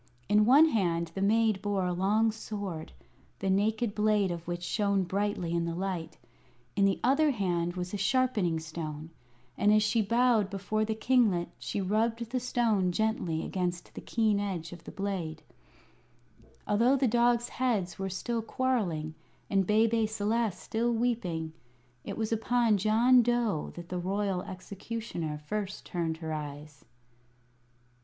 In 0.27 0.45
one 0.47 0.69
hand 0.69 1.11
the 1.13 1.21
maid 1.21 1.61
bore 1.61 1.85
a 1.85 1.93
long 1.93 2.31
sword, 2.31 2.91
the 3.37 3.51
naked 3.51 3.93
blade 3.93 4.31
of 4.31 4.47
which 4.47 4.63
shone 4.63 5.03
brightly 5.03 5.51
in 5.53 5.63
the 5.65 5.75
light. 5.75 6.17
In 6.75 6.85
the 6.85 6.99
other 7.03 7.29
hand 7.29 7.75
was 7.75 7.93
a 7.93 7.97
sharpening 7.97 8.59
stone, 8.59 9.11
and 9.59 9.71
as 9.71 9.83
she 9.83 10.01
bowed 10.01 10.49
before 10.49 10.83
the 10.85 10.95
kinglet 10.95 11.49
she 11.59 11.81
rubbed 11.81 12.31
the 12.31 12.39
stone 12.39 12.91
gently 12.91 13.45
against 13.45 13.93
the 13.93 14.01
keen 14.01 14.39
edge 14.39 14.71
of 14.73 14.85
the 14.85 14.91
blade. 14.91 15.43
Although 16.65 16.95
the 16.95 17.07
dog's 17.07 17.49
heads 17.49 17.99
were 17.99 18.09
still 18.09 18.41
quarrelling, 18.41 19.13
and 19.51 19.67
Bebe 19.67 20.07
Celeste 20.07 20.63
still 20.63 20.91
weeping, 20.91 21.53
it 22.03 22.17
was 22.17 22.31
upon 22.31 22.77
John 22.79 23.21
Dough 23.21 23.71
that 23.75 23.89
the 23.89 23.99
Royal 23.99 24.41
Executioner 24.41 25.37
first 25.37 25.85
turned 25.85 26.17
her 26.17 26.33
eyes. 26.33 26.85